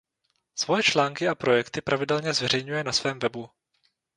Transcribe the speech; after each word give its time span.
Svoje 0.55 0.83
články 0.83 1.27
a 1.27 1.35
projekty 1.35 1.81
pravidelně 1.81 2.33
zveřejňuje 2.33 2.83
na 2.83 2.91
svém 2.91 3.19
webu. 3.19 3.49